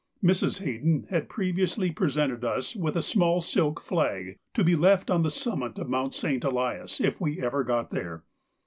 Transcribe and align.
Mrs. 0.23 0.63
Hayden 0.63 1.05
had 1.11 1.29
previously 1.29 1.91
presented 1.91 2.43
us 2.43 2.75
with 2.75 2.97
a 2.97 3.03
small 3.03 3.39
silk 3.39 3.79
flag 3.79 4.39
to 4.55 4.63
be 4.63 4.75
left 4.75 5.11
on 5.11 5.21
the 5.21 5.29
summit 5.29 5.77
of 5.77 5.89
Mount 5.89 6.15
St. 6.15 6.43
Elias, 6.43 6.99
if 6.99 7.21
we 7.21 7.39
ever 7.39 7.63
got 7.63 7.91
there. 7.91 8.23